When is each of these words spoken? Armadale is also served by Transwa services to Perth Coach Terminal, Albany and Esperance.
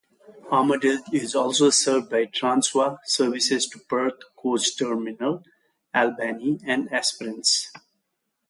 Armadale 0.51 1.03
is 1.13 1.35
also 1.35 1.69
served 1.69 2.09
by 2.09 2.25
Transwa 2.25 2.97
services 3.05 3.67
to 3.69 3.77
Perth 3.77 4.21
Coach 4.35 4.75
Terminal, 4.75 5.43
Albany 5.93 6.59
and 6.65 6.91
Esperance. 6.91 7.69